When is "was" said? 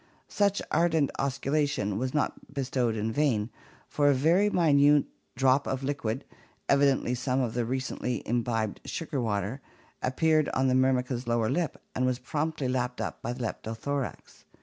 1.99-2.11, 12.07-12.17